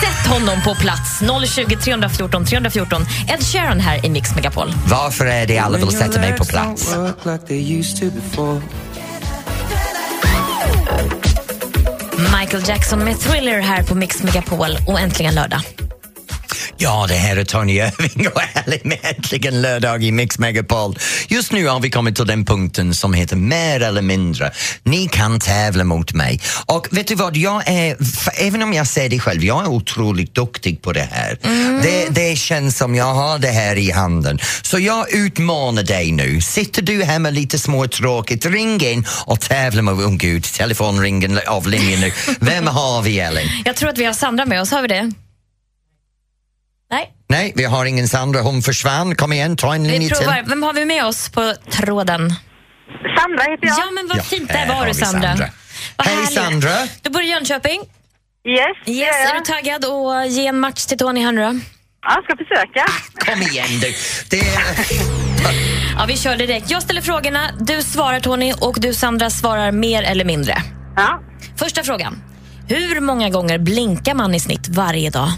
[0.00, 1.22] Sätt honom på plats.
[1.54, 3.06] 020 314 314.
[3.28, 4.74] Ed Sheeran här i Mix Megapol.
[4.86, 6.94] Varför är det alla vill sätta mig på plats?
[12.40, 15.60] Michael Jackson med Thriller här på Mix Megapol och äntligen lördag.
[16.82, 20.98] Ja, det här är Tony Irving och Ellen med Äntligen lördag i Mix Megapol.
[21.28, 24.52] Just nu har vi kommit till den punkten som heter mer eller mindre.
[24.82, 26.40] Ni kan tävla mot mig.
[26.66, 27.96] Och vet du vad, jag är,
[28.34, 31.38] även om jag säger det själv, jag är otroligt duktig på det här.
[31.82, 34.38] Det, det känns som jag har det här i handen.
[34.62, 36.40] Så jag utmanar dig nu.
[36.40, 42.00] Sitter du hemma lite småtråkigt, ring in och tävla med, oh gud, telefonringen av linjen
[42.00, 42.12] nu.
[42.40, 43.46] Vem har vi Ellen?
[43.64, 45.12] Jag tror att vi har Sandra med oss, har vi det?
[47.32, 48.40] Nej, vi har ingen Sandra.
[48.40, 49.14] Hon försvann.
[49.14, 50.16] Kom igen, ta en vi linje till.
[50.16, 50.42] provar.
[50.46, 52.20] Vem har vi med oss på tråden?
[53.18, 53.78] Sandra heter jag.
[53.78, 54.48] Ja, men vad Ja, fint.
[54.48, 55.28] Där var du, Sandra.
[55.28, 55.48] Sandra.
[55.96, 56.32] Vad Hej, härligt.
[56.32, 56.70] Sandra.
[57.02, 57.80] Du bor i Jönköping.
[58.48, 59.44] Yes, det Yes, är jag.
[59.44, 61.46] du taggad att ge en match till Tony här nu då?
[62.02, 62.84] Ja, jag ska försöka.
[63.32, 63.94] Kom igen du.
[64.30, 64.52] Det är...
[65.98, 66.70] Ja, vi kör direkt.
[66.70, 70.62] Jag ställer frågorna, du svarar Tony och du Sandra svarar mer eller mindre.
[70.96, 71.20] Ja.
[71.56, 72.22] Första frågan.
[72.68, 75.28] Hur många gånger blinkar man i snitt varje dag?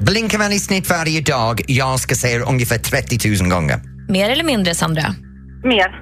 [0.00, 3.80] Blinkar man i snitt varje dag, jag ska säga ungefär 30 000 gånger.
[4.08, 5.14] Mer eller mindre, Sandra?
[5.64, 6.00] Mer.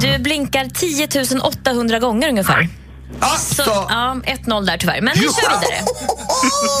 [0.00, 2.62] Du blinkar 10 800 gånger ungefär.
[2.62, 3.62] Så, Alltså!
[3.88, 5.00] ja, 1-0 där tyvärr.
[5.00, 5.80] Men vi kör vidare.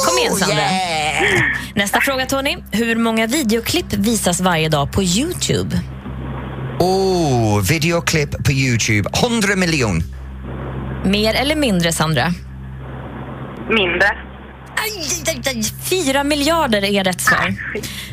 [0.06, 0.56] Kom igen, Sandra.
[0.56, 1.42] Yeah.
[1.74, 2.56] Nästa fråga, Tony.
[2.72, 5.80] Hur många videoklipp visas varje dag på Youtube?
[6.78, 9.10] Oh, videoklipp på Youtube.
[9.24, 10.02] 100 miljoner.
[11.04, 12.32] Mer eller mindre, Sandra?
[13.68, 14.08] Mindre.
[15.90, 17.54] Fyra miljarder är rätt svar.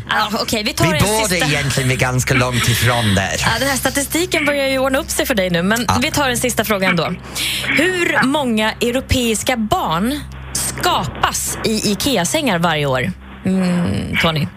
[0.09, 1.45] Ah, Okej, vi tar Vi en båda sista.
[1.45, 3.35] egentligen är ganska långt ifrån där.
[3.39, 6.27] Ja, den här statistiken börjar ju ordna upp sig för dig nu, men vi tar
[6.27, 7.13] den sista frågan då.
[7.67, 10.19] Hur många europeiska barn
[10.53, 13.11] skapas i IKEA-sängar varje år?
[13.45, 14.47] Mm, Tony?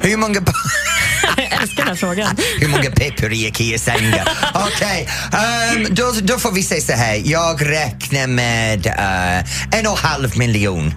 [0.00, 0.52] Hur många, ba-
[1.36, 2.36] Jag älskar den här frågan.
[2.60, 4.28] hur många pepper i Ikea-sängar?
[4.54, 7.22] Okej, ehm, då, då får vi se så här.
[7.24, 9.38] Jag räknar med eh,
[9.80, 10.94] en och en halv miljon.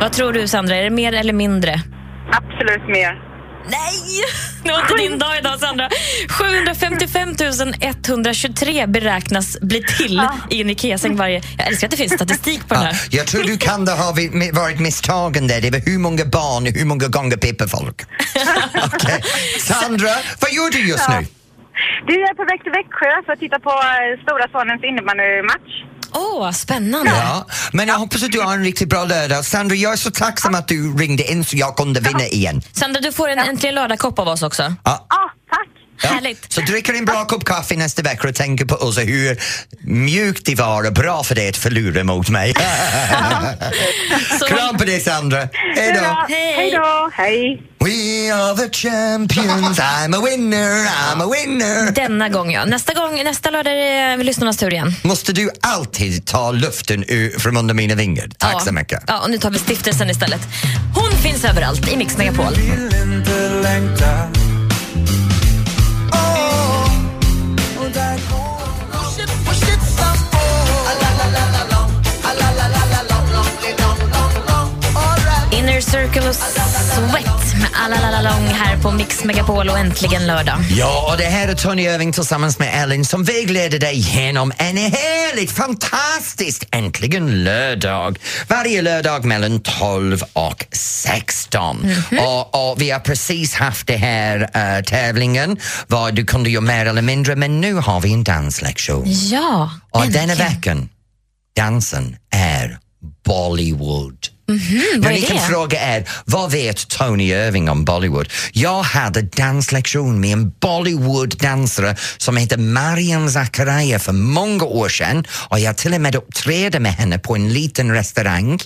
[0.00, 0.76] Vad tror du, Sandra?
[0.76, 1.80] Är det mer eller mindre?
[2.32, 3.20] Absolut mer.
[3.70, 4.24] Nej!
[4.64, 5.88] Det var inte din dag idag, Sandra.
[6.28, 7.28] 755
[7.92, 11.42] 123 beräknas bli till i en IKEA-säng varje...
[11.58, 12.98] Jag älskar att det finns statistik på den Ja, här.
[13.10, 14.14] jag tror du kan det ha
[14.52, 15.60] varit misstagen där.
[15.60, 18.02] Det var hur många barn hur många gånger pepparfolk.
[18.84, 19.20] Okej.
[19.60, 20.08] Sandra,
[20.40, 21.26] vad gör du just nu?
[22.06, 25.72] Du är på väg till Växjö för att titta på eh, stora sonens innebandymatch.
[26.14, 27.10] Åh, spännande.
[27.10, 29.44] Ja, men jag hoppas att du har en riktigt bra lördag.
[29.44, 32.62] Sandra, jag är så tacksam att du ringde in så jag kunde vinna igen.
[32.72, 34.62] Sandra, du får en Äntligen lördag-kopp av oss också.
[34.62, 35.68] Ja, Ja, tack.
[35.98, 36.52] Härligt.
[36.52, 39.38] Så dricker en bra kopp kaffe nästa vecka och tänker på oss och hur
[39.84, 42.54] mjukt det var och bra för det att förlora mot mig.
[44.48, 45.48] Kram på dig Sandra.
[45.76, 46.26] Hej då.
[46.28, 47.10] Hej då.
[47.12, 47.62] Hej.
[47.84, 51.92] We are the champions, I'm a winner, I'm a winner.
[51.92, 52.64] Denna gång ja.
[52.64, 54.94] Nästa gång, nästa lördag är det lyssnarnas tur igen.
[55.02, 58.28] Måste du alltid ta luften ur, från under mina vingar?
[58.38, 58.60] Tack ja.
[58.60, 59.02] så mycket.
[59.06, 60.40] Ja, och nu tar vi stiftelsen istället.
[60.94, 62.54] Hon finns överallt i Mix Megapol.
[62.54, 64.53] Inner
[76.14, 80.58] Circle och Sweat med Alalalong här på Mix Megapol och äntligen lördag.
[80.70, 84.76] Ja, och det här är Tony Irving tillsammans med Ellen som vägleder dig genom en
[84.76, 88.18] härligt, fantastiskt äntligen lördag.
[88.48, 91.90] Varje lördag mellan 12 och 16.
[92.20, 96.86] och, och vi har precis haft det här uh, tävlingen vad du kunde göra mer
[96.86, 99.04] eller mindre men nu har vi en danslektion.
[99.06, 100.28] Ja, Och äntligen.
[100.28, 100.88] denna veckan,
[101.56, 102.78] dansen är
[103.24, 104.16] Bollywood.
[104.48, 105.42] Nu vad är ni kan det?
[105.42, 108.28] fråga er, vad vet Tony Irving om Bollywood?
[108.52, 115.58] Jag hade danslektion med en Bollywood-dansare som heter Mariam Zakaria för många år sedan och
[115.60, 118.60] jag till och med uppträdde med henne på en liten restaurang.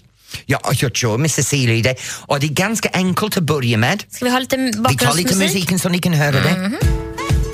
[0.46, 1.96] Ja, jag kör med Cecilia det.
[2.26, 4.02] och det är ganska enkelt att börja med.
[4.10, 5.24] Ska vi ha lite Vi tar bakgrundsmusik?
[5.26, 6.56] lite musiken så ni kan höra det.
[6.58, 6.76] Mhm.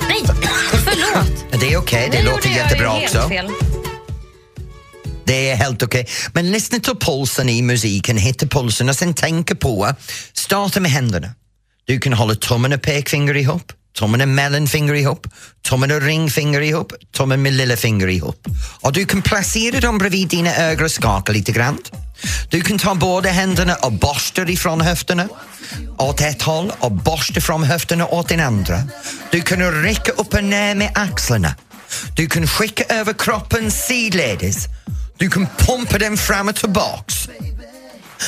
[0.09, 0.21] Nej,
[0.71, 1.45] förlåt.
[1.59, 3.29] Det är okej, det Nu låter jättebra också.
[3.29, 3.49] fel.
[5.25, 6.07] Det är helt okej.
[6.33, 9.93] Men lyssna till pulsen i musiken, hitta pulsen och sen tänka på,
[10.33, 11.29] starta med händerna.
[11.85, 15.27] Du kan hålla tummen och pekfinger ihop, tummen och mellanfinger ihop,
[15.69, 18.47] tummen och ringfinger ihop, tummen med lillafinger ihop.
[18.81, 21.77] Och du kan placera dem bredvid dina ögon och skaka lite grann.
[22.49, 25.27] Du kan ta båda händerna och borsta ifrån höfterna
[25.97, 28.83] åt ett håll och borsta från höfterna åt den andra.
[29.31, 31.55] Du kan rycka upp och ner med axlarna.
[32.15, 34.65] Du kan skicka över kroppen sidledes.
[35.17, 37.29] Du kan pumpa den fram och tillbaks.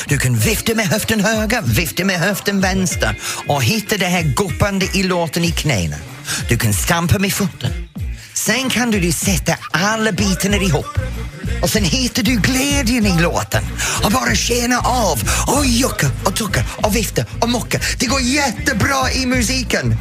[0.08, 4.86] Du kan vifta med höften höger, vifta med höften vänster och hitta det här guppande
[4.93, 5.95] i låten i knäna.
[6.50, 7.71] Du kan stampa med foten.
[8.34, 10.86] Sen kan du sätta alla bitarna ihop.
[11.62, 13.63] Och sen hittar du glädjen i låten
[14.04, 17.80] och bara känna av och jucka och tucka och vifta och mocka.
[18.00, 19.97] Det går jättebra i musiken.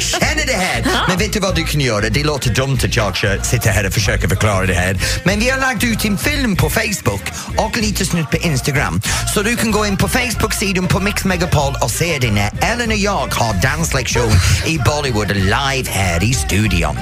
[0.00, 0.86] Känner det här?
[1.08, 2.08] Men vet du vad du kan göra?
[2.08, 4.96] Det låter dumt att jag sitter här och försöker förklara det här.
[5.24, 7.22] Men vi har lagt ut en film på Facebook
[7.56, 9.00] och lite snutt på Instagram.
[9.34, 12.90] Så du kan gå in på Facebook-sidan på Mix Megapol och se det när Ellen
[12.90, 14.32] och jag har danslektion
[14.66, 16.98] i Bollywood live här i studion.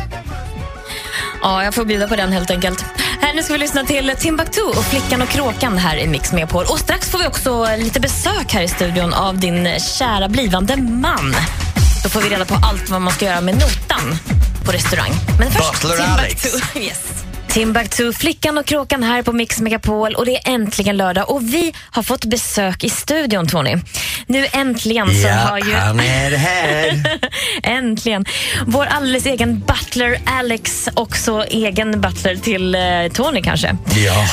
[1.42, 2.84] Ja, jag får bjuda på den helt enkelt.
[3.20, 6.64] Här, nu ska vi lyssna till Timbuktu och Flickan och kråkan här i Mix Megapol.
[6.68, 11.34] Och strax får vi också lite besök här i studion av din kära blivande man.
[12.02, 14.16] Då får vi reda på allt vad man ska göra med notan
[14.64, 15.10] på restaurang.
[15.38, 16.48] Men först Butler Timbuktu.
[16.80, 16.98] Yes.
[17.48, 21.74] Timbuktu, Flickan och kråkan här på Mix Megapol och det är äntligen lördag och vi
[21.90, 23.76] har fått besök i studion Tony.
[24.26, 25.74] Nu äntligen så Ja, har ju...
[25.74, 27.02] han är här.
[27.62, 28.24] Äntligen!
[28.66, 29.60] Vår alldeles egen
[29.92, 32.80] butler Alex, också egen butler till eh,
[33.12, 33.76] Tony kanske.
[34.06, 34.26] Ja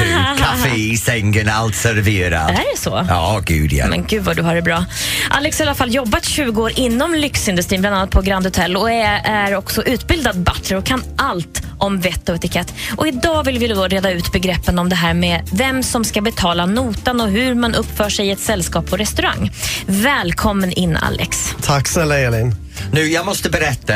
[0.00, 2.50] du, kaffe i sängen, allt serverat.
[2.50, 3.06] Är det så?
[3.08, 3.86] Ja, gud ja.
[3.86, 4.84] Men gud vad du har det bra.
[5.30, 8.76] Alex har i alla fall jobbat 20 år inom lyxindustrin, bland annat på Grand Hotel
[8.76, 12.74] och är, är också utbildad butler och kan allt om vett och etikett.
[12.96, 16.20] Och idag vill vi då reda ut begreppen om det här med vem som ska
[16.20, 19.50] betala notan och hur man uppför sig i ett sällskap på restaurang.
[19.86, 21.54] Välkommen in Alex.
[21.62, 22.61] Tack snälla Elin.
[22.92, 23.94] Nu, jag måste berätta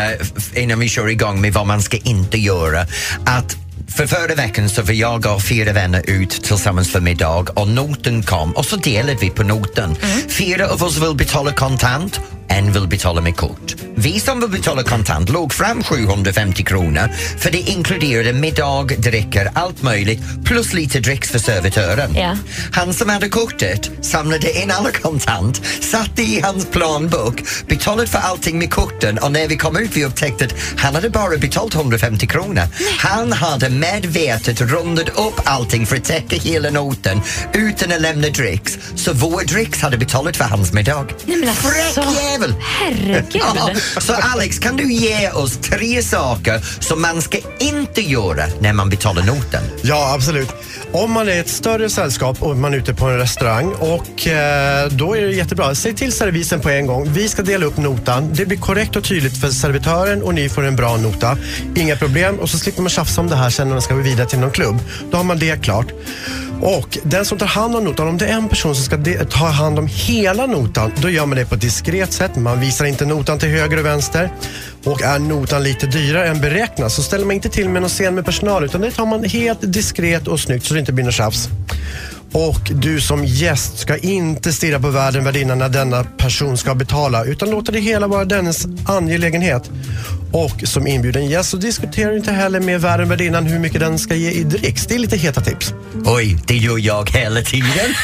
[0.55, 2.87] innan vi kör igång med vad man ska inte göra.
[3.25, 3.57] Att
[3.97, 8.23] för förra veckan så var jag och fyra vänner ut tillsammans för middag och noten
[8.23, 9.97] kom och så delade vi på noten.
[10.29, 13.75] Fyra av oss vill betala kontant, en vill betala med kort.
[13.95, 19.83] Vi som vill betala kontant låg fram 750 kronor för det inkluderade middag, drickor, allt
[19.83, 22.15] möjligt plus lite dricks för servitören.
[22.15, 22.37] Ja.
[22.73, 28.59] Han som hade kortet samlade in alla kontant, satte i hans planbok, betalade för allting
[28.59, 32.27] med korten och när vi kom ut vi upptäckte att han hade bara betalt 150
[32.27, 32.63] kronor.
[32.99, 37.21] Han hade medvetet rundat upp allting för att täcka hela noten
[37.53, 38.79] utan att lämna dricks.
[38.97, 41.07] Så vår dricks hade betalat för hans middag.
[41.25, 41.95] Nej, men alltså, Fräck
[42.37, 42.55] jävel!
[42.61, 43.27] Herregud.
[43.33, 43.71] Ja,
[44.01, 48.89] så Alex, kan du ge oss tre saker som man ska inte göra när man
[48.89, 49.63] betalar noten?
[49.83, 50.49] Ja, absolut.
[50.93, 54.89] Om man är ett större sällskap och man är ute på en restaurang och eh,
[54.89, 55.75] då är det jättebra.
[55.75, 57.13] Säg till servisen på en gång.
[57.13, 58.35] Vi ska dela upp notan.
[58.35, 61.39] Det blir korrekt och tydligt för servitören och ni får en bra nota.
[61.77, 64.01] Inga problem och så slipper man tjafsa om det här sen när man ska gå
[64.01, 64.79] vidare till någon klubb.
[65.11, 65.87] Då har man det klart.
[66.63, 69.47] Och den som tar hand om notan, om det är en person som ska ta
[69.47, 72.37] hand om hela notan, då gör man det på ett diskret sätt.
[72.37, 74.31] Man visar inte notan till höger och vänster.
[74.85, 78.15] Och är notan lite dyrare än beräknat så ställer man inte till med någon scen
[78.15, 81.15] med personal utan det tar man helt diskret och snyggt så det inte blir något
[81.15, 81.49] tjafs.
[82.33, 87.25] Och du som gäst ska inte stirra på värden värdinnan när denna person ska betala
[87.25, 89.71] utan låta det hela vara dennes angelägenhet.
[90.33, 93.99] Och som inbjuden gäst så diskuterar du inte heller med värden värdinnan hur mycket den
[93.99, 94.87] ska ge i dricks.
[94.87, 95.75] Det är lite heta tips.
[96.05, 97.69] Oj, det gör jag hela tiden.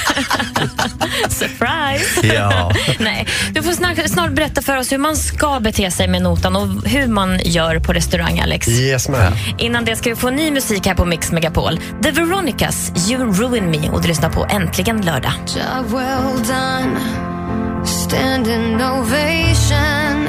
[1.28, 2.34] Surprise!
[2.34, 2.72] Ja.
[2.98, 6.56] Nej, du får snart, snart berätta för oss hur man ska bete sig med notan
[6.56, 8.68] och hur man gör på restaurang, Alex.
[8.68, 9.32] Yes, man.
[9.58, 11.80] Innan det ska vi få ny musik här på Mix Megapol.
[12.02, 15.32] The Veronicas, You Ruin Me och du lyssnar på Äntligen lördag.
[15.46, 17.00] Job well done,
[17.86, 20.28] standing ovation.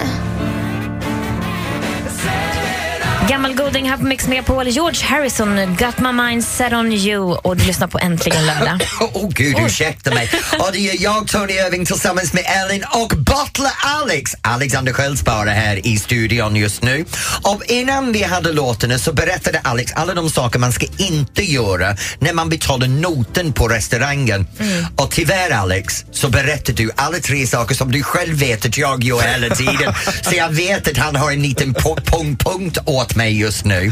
[3.29, 4.67] Gammal goding här på Mix Megapol.
[4.67, 8.87] George Harrison, Got My Mind Set On You och du lyssnar på Äntligen lördag.
[9.01, 10.29] Åh oh, gud, ursäkta mig.
[10.59, 14.35] Och det är jag, Tony Irving, tillsammans med Ellen och Butler Alex.
[14.41, 17.05] Alexander Sköldsbara här i studion just nu.
[17.41, 21.95] Och innan vi hade låtarna så berättade Alex alla de saker man ska inte göra
[22.19, 24.47] när man betalar noten på restaurangen.
[24.95, 29.03] Och tyvärr Alex, så berättade du alla tre saker som du själv vet att jag
[29.03, 29.93] gör hela tiden.
[30.21, 32.77] så jag vet att han har en liten punkt, punkt
[33.15, 33.91] mig just nu.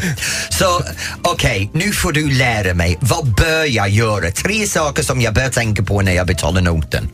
[0.50, 0.82] Så
[1.22, 2.98] okej, nu får du lära mig.
[3.02, 4.32] Vad bör jag göra?
[4.32, 7.10] Tre saker som jag bör tänka på när jag betalar noten.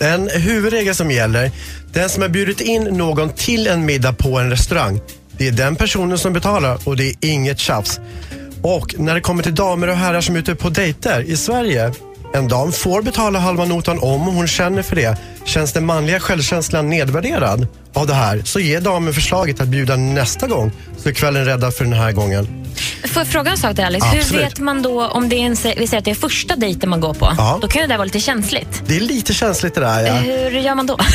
[0.00, 1.50] En huvudregel som gäller,
[1.92, 5.00] den som har bjudit in någon till en middag på en restaurang,
[5.38, 8.00] det är den personen som betalar och det är inget tjafs.
[8.62, 11.92] Och när det kommer till damer och herrar som är ute på dejter i Sverige,
[12.34, 15.18] en dam får betala halva notan om hon känner för det.
[15.44, 17.66] Känns den manliga självkänslan nedvärderad
[17.98, 21.74] av det här så ger damen förslaget att bjuda nästa gång så är kvällen räddad
[21.74, 22.64] för den här gången.
[23.04, 24.06] Får jag fråga en sak där Alex?
[24.12, 24.42] Hur Absolut.
[24.42, 27.00] vet man då om det är en, vi säger att det är första dejten man
[27.00, 27.34] går på?
[27.38, 27.58] Ja.
[27.62, 28.82] Då kan ju det där vara lite känsligt.
[28.86, 30.06] Det är lite känsligt det där.
[30.06, 30.14] Ja.
[30.14, 30.98] Hur gör man då?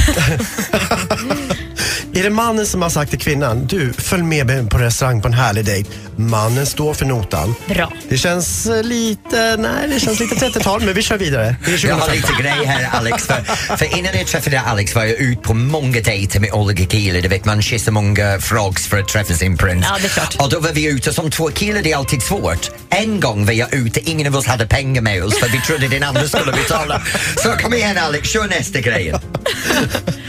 [2.15, 5.27] Är det mannen som har sagt till kvinnan, du följ med mig på restaurang på
[5.27, 5.89] en härlig dejt.
[6.15, 7.55] Mannen står för notan.
[7.67, 7.93] Bra.
[8.09, 11.55] Det känns eh, lite, nej det känns lite 30-tal men vi kör vidare.
[11.65, 12.35] Det är Jag har 2015.
[12.37, 13.43] lite grej här Alex, för,
[13.77, 17.21] för innan jag träffade Alex var jag ut på många dejter med olika killar.
[17.21, 19.85] Du vet man kysser många frogs för att träffa sin prins.
[19.89, 20.35] Ja, det är klart.
[20.39, 22.71] Och då var vi ute som två killar, det är alltid svårt.
[22.89, 25.87] En gång var jag ute, ingen av oss hade pengar med oss för vi trodde
[25.87, 27.01] den andra skulle betala.
[27.43, 29.13] Så kom igen Alex, kör nästa grej.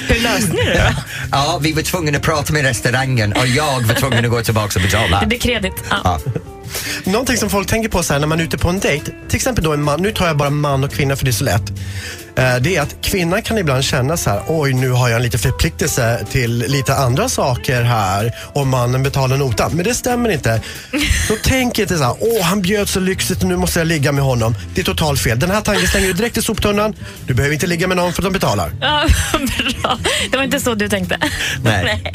[0.09, 1.03] Hur löste ni det då?
[1.33, 4.79] Ja, vi var tvungna att prata med restaurangen och jag var tvungen att gå tillbaka
[4.79, 5.21] och betala.
[5.21, 5.75] Det blir kredit.
[5.91, 6.01] Ja.
[6.05, 6.21] Ja.
[7.05, 9.37] Någonting som folk tänker på så här, när man är ute på en dejt, till
[9.37, 11.45] exempel då en man, nu tar jag bara man och kvinna för det är så
[11.45, 11.73] lätt.
[12.37, 15.23] Eh, Det är att kvinnan kan ibland känna så här, oj nu har jag en
[15.23, 19.71] liten förpliktelse till lite andra saker här och mannen betalar notan.
[19.75, 20.61] Men det stämmer inte.
[21.29, 24.25] Så tänk inte så här, åh han bjöd så lyxigt nu måste jag ligga med
[24.25, 24.55] honom.
[24.75, 25.39] Det är totalt fel.
[25.39, 26.95] Den här tanken slänger du direkt i soptunnan.
[27.27, 28.73] Du behöver inte ligga med någon för att de betalar.
[28.81, 29.07] Ja,
[29.83, 29.99] bra.
[30.31, 31.19] Det var inte så du tänkte.
[31.63, 32.13] Nej.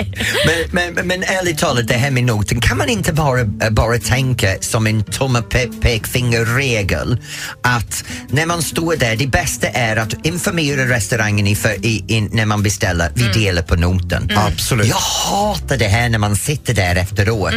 [0.71, 3.97] Men, men, men ärligt talat, det här med noten, kan man inte bara, eh, bara
[3.97, 7.17] tänka som en tumme pe- pekfingerregel
[7.61, 12.21] att när man står där, det bästa är att informera restaurangen i, för, i, i,
[12.21, 14.31] när man beställer, vi delar på noten.
[14.35, 14.87] Absolut.
[14.87, 17.53] Jag hatar det här när man sitter där efteråt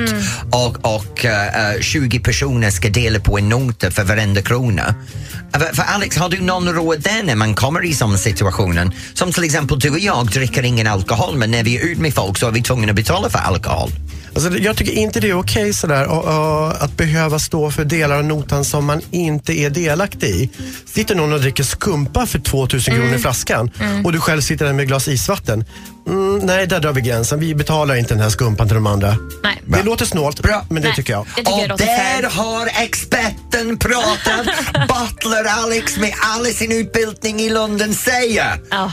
[0.50, 4.94] och, och eh, eh, 20 personer ska dela på en nota för varenda krona.
[5.54, 8.92] Eh, För, Alex, har du någon råd där när man kommer i sån situationen?
[9.14, 12.14] Som till exempel du och jag dricker ingen alkohol men när vi är ute med
[12.14, 13.90] folk så är vi tvungna att betala för alkohol.
[14.34, 18.16] Alltså, jag tycker inte det är okej sådär och, och, att behöva stå för delar
[18.16, 20.50] av notan som man inte är delaktig i.
[20.86, 23.70] Sitter någon och dricker skumpa för 2000 kronor flaskan
[24.04, 25.64] och du själv sitter där med glas isvatten.
[26.08, 27.40] Mm, nej, där drar vi gränsen.
[27.40, 29.16] Vi betalar inte den här skumpan till de andra.
[29.42, 29.62] Nej.
[29.66, 30.66] Det låter snålt, Bra.
[30.68, 31.26] men det Nej, tycker jag.
[31.26, 34.46] Det tycker jag Och låter där har experten pratat.
[34.88, 38.92] Butler Alex med all sin utbildning i London säger Ja.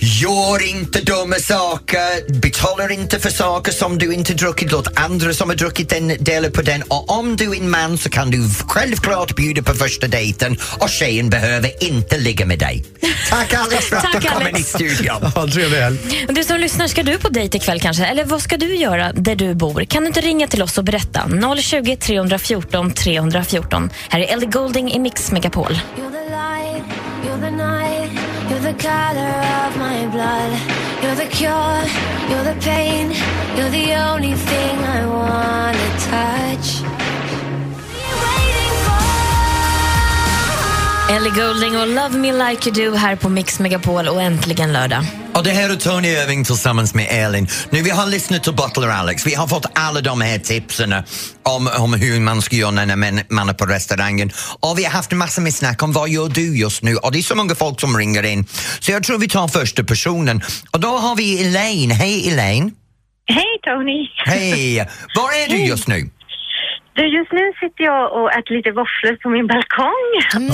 [0.00, 5.48] Gör inte dumma saker, betalar inte för saker som du inte druckit, låt andra som
[5.48, 8.48] har druckit den dela på den och om du är en man så kan du
[8.68, 12.84] självklart bjuda på första dejten och tjejen behöver inte ligga med dig.
[13.30, 14.68] Tack Alex för att Tack, du kom in i Alex.
[14.68, 15.18] studion.
[15.34, 15.98] Ja, trevlig helg.
[16.28, 18.04] Och Du som lyssnar, ska du på dejt ikväll kanske?
[18.06, 19.84] Eller vad ska du göra där du bor?
[19.84, 21.28] Kan du inte ringa till oss och berätta?
[21.62, 23.90] 020 314 314.
[24.08, 25.78] Här är Ellie Golding i Mix Megapol.
[28.72, 29.34] The color
[29.66, 30.52] of my blood.
[31.02, 31.82] You're the cure,
[32.30, 33.10] you're the pain,
[33.56, 37.01] you're the only thing I wanna touch.
[41.12, 45.04] Ellie Goulding och Love Me Like You Do här på Mix Megapol och äntligen lördag.
[45.34, 47.48] Och det här är Tony Irving tillsammans med Elin.
[47.70, 49.26] Nu, vi har lyssnat till Butler Alex.
[49.26, 50.94] Vi har fått alla de här tipsen
[51.42, 54.30] om, om hur man ska göra när man, man är på restaurangen.
[54.60, 56.96] Och vi har haft en massa med snack om vad gör du just nu?
[56.96, 58.46] Och det är så många folk som ringer in.
[58.80, 60.40] Så jag tror vi tar första personen.
[60.70, 61.90] Och då har vi Elaine.
[61.90, 62.72] Hej Elaine!
[63.26, 64.08] Hej Tony!
[64.26, 64.76] Hej!
[65.14, 66.10] Var är du just nu?
[66.94, 70.08] Du, just nu sitter jag och äter lite våfflor på min balkong.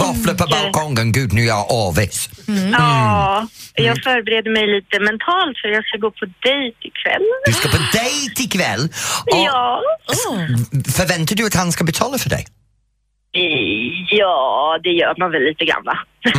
[0.05, 2.31] Våfflor på balkongen, gud nu är jag avis.
[2.73, 7.23] Ja, jag förbereder mig lite mentalt för jag ska gå på dejt ikväll.
[7.47, 8.83] Du ska på dejt ikväll?
[9.33, 9.83] Och Ja.
[10.97, 12.47] Förväntar du att han ska betala för dig?
[14.11, 15.99] Ja, det gör man väl lite grann va?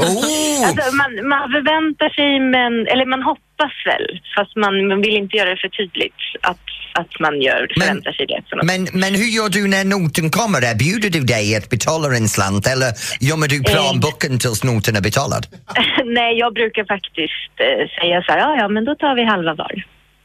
[0.00, 0.68] Oh.
[0.68, 5.36] alltså, man, man förväntar sig, men, eller man hoppas väl, fast man, man vill inte
[5.36, 8.42] göra det för tydligt att, att man gör, förväntar sig det.
[8.70, 10.60] Men, men hur gör du när noten kommer?
[10.70, 12.90] Erbjuder du dig att betala en slant eller
[13.28, 15.44] gömmer du plånboken tills noten är betalad?
[16.18, 19.54] Nej, jag brukar faktiskt eh, säga så här, ja, ja, men då tar vi halva
[19.54, 19.74] var.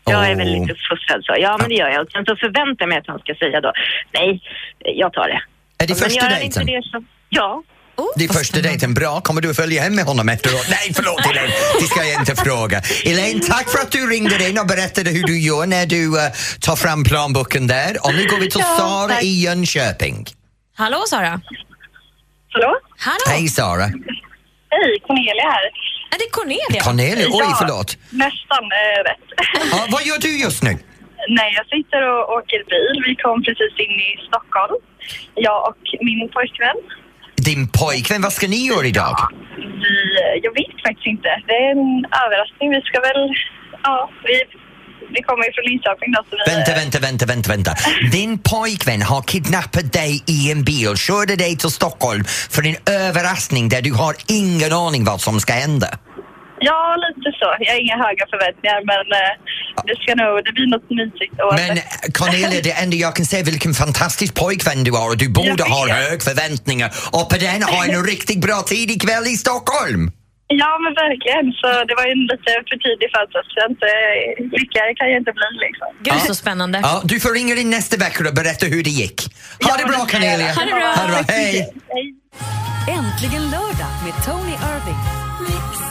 [0.06, 1.36] Jag är väldigt uppfostrad så.
[1.40, 2.02] Ja, men det gör jag.
[2.06, 3.72] Och sen så förväntar jag mig att han ska säga då,
[4.14, 4.42] nej,
[4.80, 5.42] jag tar det.
[5.82, 6.66] Är det första dejten?
[6.66, 7.64] det så, ja.
[8.16, 9.22] Det är första dejten, bra.
[9.22, 10.66] Kommer du att följa hem med honom efteråt?
[10.70, 12.82] Nej, förlåt Elaine, det ska jag inte fråga.
[13.06, 16.32] Elaine, tack för att du ringde in och berättade hur du gör när du eh,
[16.62, 17.98] tar fram plånboken där.
[18.06, 19.24] Och nu går vi till Ja, Sara tack.
[19.24, 20.26] i Jönköping.
[20.76, 21.42] Hallå Sara?
[22.54, 22.78] Hallå?
[23.00, 23.20] Hallå?
[23.28, 23.86] Hej Sara.
[24.76, 25.66] Hej, Cornelia här.
[26.14, 26.82] Är det Cornelia?
[26.84, 27.98] Cornelia, oj Ja, förlåt.
[28.10, 29.26] Nästan eh, rätt.
[29.72, 30.78] Ja, vad gör du just nu?
[31.40, 32.96] Nej, jag sitter och åker bil.
[33.08, 34.76] Vi kom precis in i Stockholm.
[35.36, 36.78] Jag och min pojkvän.
[37.36, 39.16] Din pojkvän, vad ska ni göra idag?
[39.58, 39.96] Vi,
[40.44, 41.30] jag vet faktiskt inte.
[41.48, 42.70] Det är en överraskning.
[42.70, 43.22] Vi ska väl...
[43.84, 44.44] Ja, vi,
[45.16, 46.22] vi kommer ju från Linköping då.
[46.30, 47.72] Så vi, Vänta, vänta, vänta, vänta, vänta.
[48.12, 52.24] Din pojkvän har kidnappat dig i en bil, körde dig till Stockholm
[52.54, 52.76] för en
[53.08, 55.88] överraskning där du har ingen aning vad som ska hända.
[56.70, 57.48] Ja, lite så.
[57.60, 59.34] Jag har inga höga förväntningar, men eh,
[59.90, 60.46] det ska nog...
[60.46, 61.34] Det blir något mysigt.
[61.60, 65.30] Men eh, Cornelia, det enda jag kan säga vilken fantastisk pojkvän du har och du
[65.30, 70.12] borde ha hög förväntningar och på den ha en riktigt bra tid ikväll i Stockholm.
[70.54, 71.46] Ja, men verkligen.
[71.60, 73.80] Så det var ju en lite för tidig födelsedagspresent.
[74.60, 75.88] Lyckligare kan jag inte bli liksom.
[76.08, 76.80] Gud, så spännande.
[76.84, 79.18] Ja, du får ringa in nästa vecka och berätta hur det gick.
[79.64, 80.54] Ha det bra Cornelia!
[80.54, 80.94] Ha det bra.
[80.96, 81.24] Ha det bra.
[81.28, 81.74] Hej!
[82.98, 85.91] Äntligen lördag med Tony Irving.